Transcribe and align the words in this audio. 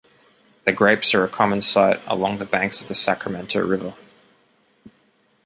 The 0.65 0.71
grapes 0.71 1.13
are 1.13 1.23
a 1.23 1.29
common 1.29 1.61
sight 1.61 2.01
along 2.07 2.39
the 2.39 2.45
banks 2.45 2.81
of 2.81 2.87
the 2.87 2.95
Sacramento 2.95 3.59
River. 3.63 3.93